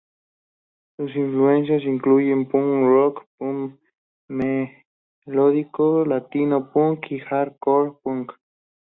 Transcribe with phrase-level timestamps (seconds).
[0.97, 3.79] Sus influencias incluyen punk rock, punk
[4.29, 8.31] melódico, latino punk y hard core punk.